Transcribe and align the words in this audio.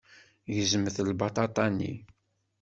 Gezmet 0.55 0.97
lbaṭaṭa-nni. 1.09 1.93